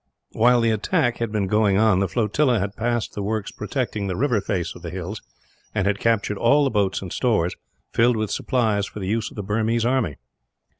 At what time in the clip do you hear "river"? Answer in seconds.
4.15-4.41